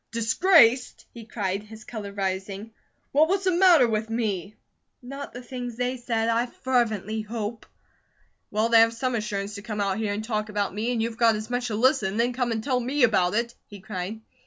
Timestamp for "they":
5.77-5.97, 8.69-8.79